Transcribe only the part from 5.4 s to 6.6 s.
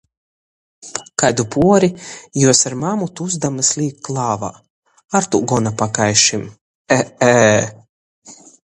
gona pakaišim.